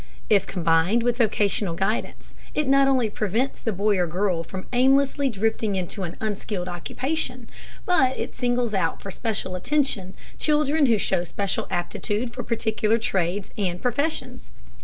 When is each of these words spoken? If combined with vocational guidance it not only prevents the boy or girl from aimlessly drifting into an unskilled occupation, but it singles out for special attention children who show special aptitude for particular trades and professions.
If 0.31 0.47
combined 0.47 1.03
with 1.03 1.17
vocational 1.19 1.75
guidance 1.75 2.33
it 2.55 2.67
not 2.67 2.87
only 2.87 3.07
prevents 3.07 3.61
the 3.61 3.71
boy 3.71 3.99
or 3.99 4.07
girl 4.07 4.43
from 4.43 4.65
aimlessly 4.73 5.29
drifting 5.29 5.75
into 5.75 6.01
an 6.01 6.17
unskilled 6.19 6.67
occupation, 6.67 7.47
but 7.85 8.17
it 8.17 8.35
singles 8.35 8.73
out 8.73 8.99
for 8.99 9.11
special 9.11 9.55
attention 9.55 10.15
children 10.39 10.87
who 10.87 10.97
show 10.97 11.23
special 11.23 11.67
aptitude 11.69 12.33
for 12.33 12.41
particular 12.41 12.97
trades 12.97 13.51
and 13.59 13.79
professions. 13.79 14.49